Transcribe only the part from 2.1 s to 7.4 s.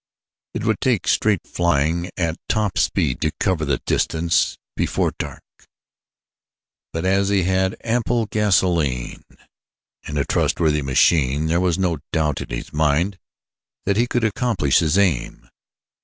at top speed to cover the distance before dark; but as